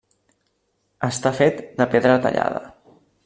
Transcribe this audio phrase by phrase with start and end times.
[1.09, 2.65] Està fet de pedra tallada.